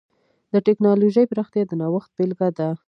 د 0.53 0.55
ټکنالوجۍ 0.67 1.25
پراختیا 1.31 1.63
د 1.67 1.71
نوښت 1.81 2.09
بېلګه 2.15 2.47
ده. 2.57 2.69